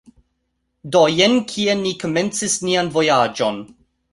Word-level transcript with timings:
Do, 0.95 1.03
jen 1.19 1.35
kie 1.51 1.75
ni 1.83 1.93
komencis 2.05 2.57
nian 2.71 2.93
vojaĝon 2.97 3.65